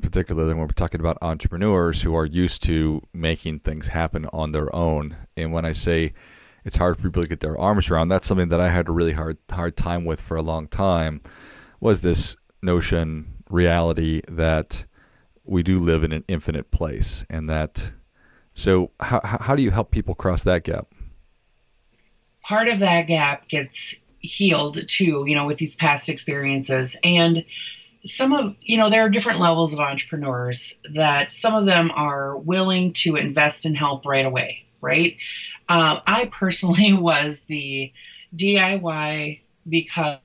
particularly 0.00 0.54
when 0.54 0.62
we're 0.62 0.68
talking 0.68 1.00
about 1.00 1.18
entrepreneurs 1.20 2.02
who 2.02 2.14
are 2.14 2.24
used 2.24 2.62
to 2.62 3.02
making 3.12 3.58
things 3.58 3.88
happen 3.88 4.26
on 4.32 4.52
their 4.52 4.74
own. 4.74 5.16
And 5.36 5.52
when 5.52 5.64
I 5.64 5.72
say 5.72 6.12
it's 6.64 6.76
hard 6.76 6.96
for 6.96 7.02
people 7.02 7.22
to 7.22 7.28
get 7.28 7.40
their 7.40 7.58
arms 7.58 7.90
around, 7.90 8.08
that's 8.08 8.28
something 8.28 8.50
that 8.50 8.60
I 8.60 8.70
had 8.70 8.88
a 8.88 8.92
really 8.92 9.12
hard 9.12 9.36
hard 9.50 9.76
time 9.76 10.04
with 10.04 10.20
for 10.20 10.36
a 10.36 10.42
long 10.42 10.68
time. 10.68 11.20
Was 11.80 12.00
this 12.00 12.36
notion 12.62 13.42
reality 13.50 14.22
that 14.28 14.86
we 15.44 15.64
do 15.64 15.78
live 15.78 16.04
in 16.04 16.12
an 16.12 16.24
infinite 16.28 16.70
place, 16.70 17.26
and 17.28 17.50
that 17.50 17.92
so 18.54 18.90
how 19.00 19.20
how 19.22 19.56
do 19.56 19.62
you 19.62 19.70
help 19.70 19.90
people 19.90 20.14
cross 20.14 20.42
that 20.44 20.64
gap? 20.64 20.88
Part 22.42 22.68
of 22.68 22.80
that 22.80 23.06
gap 23.06 23.46
gets 23.46 23.94
healed 24.22 24.86
too, 24.88 25.24
you 25.26 25.34
know, 25.34 25.46
with 25.46 25.58
these 25.58 25.76
past 25.76 26.08
experiences. 26.08 26.96
And 27.04 27.44
some 28.04 28.32
of, 28.32 28.56
you 28.60 28.78
know, 28.78 28.90
there 28.90 29.04
are 29.04 29.08
different 29.08 29.40
levels 29.40 29.72
of 29.72 29.80
entrepreneurs 29.80 30.74
that 30.94 31.30
some 31.30 31.54
of 31.54 31.66
them 31.66 31.90
are 31.94 32.36
willing 32.38 32.92
to 32.94 33.16
invest 33.16 33.64
and 33.64 33.76
help 33.76 34.06
right 34.06 34.24
away, 34.24 34.64
right? 34.80 35.16
Um, 35.68 36.00
I 36.06 36.30
personally 36.32 36.92
was 36.92 37.40
the 37.48 37.92
DIY 38.36 39.40
because 39.68 40.18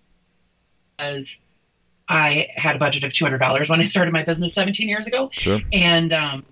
I 2.09 2.47
had 2.55 2.75
a 2.75 2.79
budget 2.79 3.03
of 3.03 3.11
$200 3.11 3.69
when 3.69 3.79
I 3.79 3.83
started 3.83 4.13
my 4.13 4.23
business 4.23 4.53
17 4.53 4.87
years 4.87 5.07
ago. 5.07 5.29
Sure. 5.33 5.59
And, 5.73 6.13
um, 6.13 6.45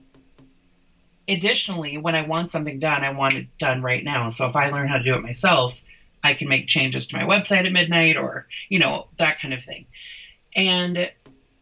additionally, 1.27 1.97
when 1.97 2.15
I 2.15 2.21
want 2.21 2.51
something 2.51 2.79
done, 2.79 3.03
I 3.03 3.11
want 3.11 3.33
it 3.33 3.57
done 3.57 3.81
right 3.81 4.03
now. 4.03 4.29
So 4.29 4.47
if 4.47 4.55
I 4.55 4.69
learn 4.69 4.87
how 4.87 4.97
to 4.97 5.03
do 5.03 5.15
it 5.15 5.21
myself, 5.21 5.79
I 6.23 6.33
can 6.33 6.47
make 6.47 6.67
changes 6.67 7.07
to 7.07 7.17
my 7.17 7.23
website 7.23 7.65
at 7.65 7.71
midnight 7.71 8.17
or, 8.17 8.47
you 8.69 8.79
know, 8.79 9.07
that 9.17 9.39
kind 9.39 9.53
of 9.53 9.63
thing. 9.63 9.85
And 10.55 11.09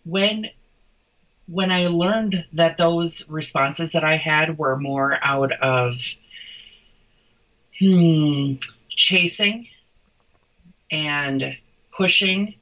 when 0.05 0.49
when 1.47 1.71
I 1.71 1.87
learned 1.87 2.45
that 2.53 2.77
those 2.77 3.27
responses 3.27 3.91
that 3.91 4.03
I 4.03 4.15
had 4.15 4.57
were 4.57 4.77
more 4.77 5.19
out 5.21 5.51
of 5.51 5.95
hmm, 7.79 8.53
chasing 8.89 9.67
and 10.89 11.57
pushing 11.91 12.55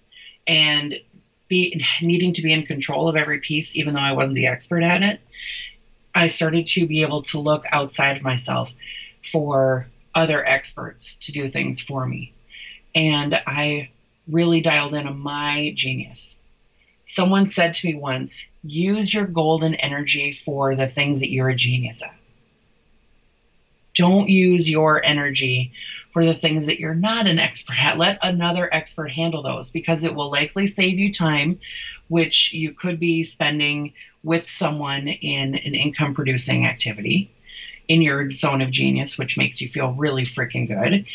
and 0.48 0.96
be 1.48 1.84
needing 2.02 2.34
to 2.34 2.42
be 2.42 2.54
in 2.54 2.66
control 2.66 3.08
of 3.08 3.16
every 3.16 3.40
piece, 3.40 3.76
even 3.76 3.94
though 3.94 4.00
I 4.00 4.14
wasn't 4.14 4.36
the 4.36 4.48
expert 4.48 4.82
at 4.82 5.04
it, 5.04 5.20
I 6.14 6.28
started 6.28 6.66
to 6.68 6.86
be 6.86 7.02
able 7.02 7.24
to 7.24 7.40
look 7.40 7.66
outside 7.72 8.18
of 8.18 8.24
myself 8.24 8.74
for 9.32 9.88
other 10.14 10.46
experts 10.46 11.16
to 11.16 11.32
do 11.32 11.50
things 11.50 11.80
for 11.80 12.06
me. 12.06 12.34
And 12.94 13.36
I 13.48 13.90
really 14.28 14.62
dialed 14.62 14.94
in 14.94 15.08
on 15.08 15.20
my 15.20 15.72
genius. 15.76 16.36
Someone 17.04 17.48
said 17.48 17.74
to 17.74 17.88
me 17.88 17.96
once, 17.96 18.46
use 18.64 19.14
your 19.14 19.26
golden 19.26 19.76
energy 19.76 20.32
for 20.32 20.76
the 20.76 20.88
things 20.88 21.20
that 21.20 21.32
you're 21.32 21.50
a 21.50 21.56
genius 21.56 22.02
at. 22.02 22.16
Don't 23.94 24.30
use 24.30 24.70
your 24.70 25.04
energy 25.04 25.74
for 26.14 26.26
the 26.26 26.36
things 26.36 26.66
that 26.66 26.80
you're 26.80 26.96
not 26.96 27.28
an 27.28 27.40
expert 27.40 27.82
at. 27.84 27.98
Let 27.98 28.18
another 28.22 28.74
expert 28.74 29.12
handle 29.12 29.44
those 29.44 29.70
because 29.70 30.04
it 30.04 30.16
will 30.16 30.32
likely 30.32 30.68
save 30.68 31.00
you 31.00 31.12
time, 31.12 31.60
which 32.08 32.54
you 32.54 32.74
could 32.74 33.00
be 33.00 33.24
spending 33.24 33.94
with 34.24 34.50
someone 34.50 35.08
in 35.08 35.56
an 35.56 35.76
income 35.76 36.14
producing 36.14 36.66
activity 36.66 37.32
in 37.88 38.02
your 38.02 38.32
zone 38.32 38.62
of 38.62 38.72
genius, 38.72 39.18
which 39.18 39.38
makes 39.38 39.62
you 39.62 39.68
feel 39.68 39.94
really 39.94 40.24
freaking 40.24 40.68
good. 40.68 41.06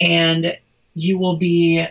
And 0.00 0.56
you 0.94 1.18
will 1.18 1.36
be 1.36 1.86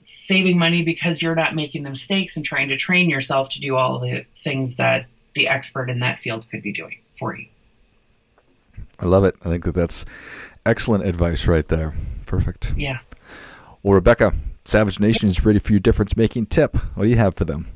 saving 0.00 0.58
money 0.58 0.82
because 0.82 1.20
you're 1.22 1.34
not 1.34 1.54
making 1.54 1.82
the 1.82 1.90
mistakes 1.90 2.36
and 2.36 2.44
trying 2.44 2.68
to 2.68 2.76
train 2.76 3.08
yourself 3.10 3.48
to 3.50 3.60
do 3.60 3.76
all 3.76 3.98
the 3.98 4.24
things 4.42 4.76
that 4.76 5.06
the 5.34 5.48
expert 5.48 5.90
in 5.90 6.00
that 6.00 6.18
field 6.18 6.46
could 6.50 6.62
be 6.62 6.72
doing 6.72 6.98
for 7.18 7.36
you. 7.36 7.46
I 9.00 9.06
love 9.06 9.24
it. 9.24 9.34
I 9.42 9.48
think 9.48 9.64
that 9.64 9.74
that's 9.74 10.04
excellent 10.64 11.04
advice 11.04 11.46
right 11.46 11.66
there. 11.66 11.94
Perfect. 12.26 12.74
Yeah. 12.76 13.00
Well, 13.82 13.94
Rebecca, 13.94 14.34
Savage 14.64 15.00
Nation 15.00 15.28
is 15.28 15.44
ready 15.44 15.58
for 15.58 15.72
your 15.72 15.80
difference 15.80 16.16
making 16.16 16.46
tip. 16.46 16.76
What 16.94 17.04
do 17.04 17.10
you 17.10 17.16
have 17.16 17.34
for 17.34 17.44
them? 17.44 17.66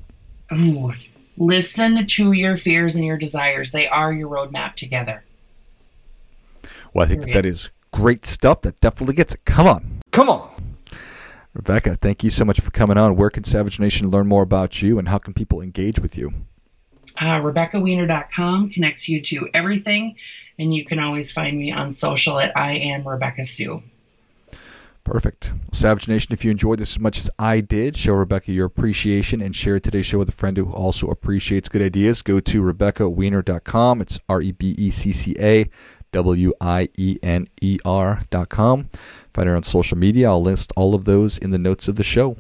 Ooh, 0.52 0.92
listen 1.38 2.05
to 2.05 2.33
your 2.33 2.57
fears 2.57 2.96
and 2.96 3.05
your 3.05 3.16
desires. 3.16 3.70
They 3.70 3.88
are 3.88 4.12
your 4.12 4.29
roadmap 4.29 4.74
together. 4.74 5.22
Well, 6.92 7.05
I 7.05 7.09
think 7.09 7.22
that, 7.22 7.33
that 7.33 7.46
is 7.46 7.70
great 7.92 8.27
stuff. 8.27 8.62
That 8.62 8.81
definitely 8.81 9.14
gets 9.14 9.35
it. 9.35 9.44
Come 9.44 9.66
on. 9.66 10.03
Come 10.11 10.29
on. 10.29 10.77
Rebecca, 11.55 11.96
thank 11.96 12.22
you 12.22 12.31
so 12.31 12.44
much 12.44 12.61
for 12.61 12.70
coming 12.70 12.96
on. 12.96 13.16
Where 13.16 13.31
can 13.31 13.44
Savage 13.44 13.81
Nation 13.81 14.11
learn 14.11 14.29
more 14.29 14.42
about 14.42 14.83
you 14.83 14.98
and 14.98 15.09
how 15.09 15.18
can 15.18 15.35
people 15.35 15.61
engage 15.61 15.98
with 15.98 16.16
you? 16.16 16.33
Uh, 17.16 17.40
RebeccaWiener.com 17.40 18.70
connects 18.70 19.09
you 19.09 19.20
to 19.22 19.48
everything, 19.53 20.14
and 20.59 20.72
you 20.72 20.85
can 20.85 21.01
always 21.01 21.33
find 21.33 21.59
me 21.59 21.72
on 21.72 21.92
social 21.92 22.38
at 22.38 22.57
I 22.57 22.74
am 22.77 23.07
Rebecca 23.07 23.44
Sue. 23.44 23.83
Perfect. 25.04 25.52
Savage 25.72 26.06
Nation, 26.06 26.32
if 26.32 26.44
you 26.44 26.50
enjoyed 26.50 26.78
this 26.78 26.92
as 26.92 26.98
much 26.98 27.18
as 27.18 27.30
I 27.38 27.61
did, 27.61 27.96
show 27.96 28.12
Rebecca 28.12 28.52
your 28.52 28.66
appreciation 28.66 29.40
and 29.40 29.56
share 29.56 29.80
today's 29.80 30.04
show 30.04 30.18
with 30.18 30.28
a 30.28 30.32
friend 30.32 30.56
who 30.56 30.70
also 30.70 31.08
appreciates 31.08 31.68
good 31.68 31.80
ideas. 31.80 32.20
Go 32.20 32.40
to 32.40 32.62
RebeccaWiener.com. 32.62 34.02
It's 34.02 34.20
R 34.28 34.42
E 34.42 34.52
B 34.52 34.74
E 34.76 34.90
C 34.90 35.12
C 35.12 35.34
A 35.38 35.68
W 36.12 36.52
I 36.61 36.88
E 36.98 37.18
N 37.22 37.48
E 37.62 37.78
R 37.84 38.22
dot 38.30 38.50
com. 38.50 38.88
Find 39.32 39.48
her 39.48 39.56
on 39.56 39.62
social 39.62 39.96
media. 39.96 40.28
I'll 40.28 40.42
list 40.42 40.72
all 40.76 40.94
of 40.94 41.04
those 41.04 41.38
in 41.38 41.50
the 41.50 41.58
notes 41.58 41.88
of 41.88 41.96
the 41.96 42.02
show. 42.02 42.37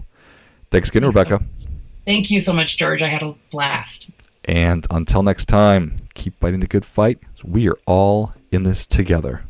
Thanks 0.70 0.90
again, 0.90 1.02
Thanks 1.02 1.16
Rebecca. 1.16 1.38
So. 1.38 1.68
Thank 2.04 2.30
you 2.30 2.40
so 2.40 2.52
much, 2.52 2.76
George. 2.76 3.02
I 3.02 3.08
had 3.08 3.22
a 3.22 3.34
blast. 3.50 4.10
And 4.44 4.86
until 4.90 5.22
next 5.22 5.46
time, 5.46 5.96
keep 6.14 6.38
fighting 6.40 6.60
the 6.60 6.66
good 6.66 6.84
fight. 6.84 7.18
We 7.44 7.68
are 7.68 7.78
all 7.86 8.32
in 8.50 8.62
this 8.62 8.86
together. 8.86 9.42